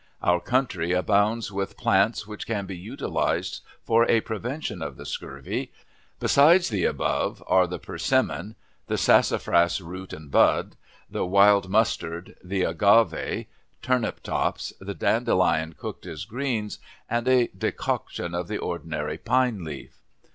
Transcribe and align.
Our 0.23 0.39
country 0.39 0.93
abounds 0.93 1.51
with 1.51 1.77
plants 1.77 2.25
which 2.25 2.47
can 2.47 2.65
be 2.65 2.75
utilized 2.75 3.61
for 3.83 4.09
a 4.09 4.21
prevention 4.21 4.79
to 4.79 4.89
the 4.89 5.05
scurvy; 5.05 5.71
besides 6.19 6.69
the 6.69 6.85
above 6.85 7.43
are 7.45 7.67
the 7.67 7.77
persimmon, 7.77 8.55
the 8.87 8.97
sassafras 8.97 9.79
root 9.79 10.11
and 10.11 10.31
bud, 10.31 10.75
the 11.07 11.23
wild 11.27 11.69
mustard, 11.69 12.35
the 12.43 12.63
"agave," 12.63 13.45
turnip 13.83 14.23
tops, 14.23 14.73
the 14.79 14.95
dandelion 14.95 15.73
cooked 15.77 16.07
as 16.07 16.25
greens, 16.25 16.79
and 17.07 17.27
a 17.27 17.49
decoction 17.55 18.33
of 18.33 18.47
the 18.47 18.57
ordinary 18.57 19.19
pine 19.19 19.63
leaf. 19.63 20.01